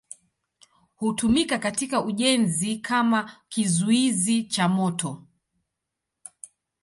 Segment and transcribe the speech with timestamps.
[0.95, 5.23] Hutumika katika ujenzi kama kizuizi cha moto.